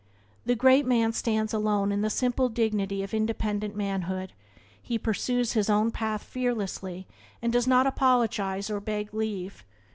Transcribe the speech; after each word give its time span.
The 0.47 0.55
great 0.55 0.87
man 0.87 1.13
stands 1.13 1.53
alone 1.53 1.91
in 1.91 2.01
the 2.01 2.09
simple 2.09 2.49
dignity 2.49 3.03
of 3.03 3.13
independent 3.13 3.75
manhood; 3.75 4.33
he 4.81 4.97
pursues 4.97 5.53
his 5.53 5.69
own 5.69 5.91
path 5.91 6.23
fearlessly, 6.23 7.05
and 7.39 7.53
does 7.53 7.67
not 7.67 7.85
apologize 7.85 8.71
or 8.71 8.79
"beg 8.79 9.13
leave". 9.13 9.63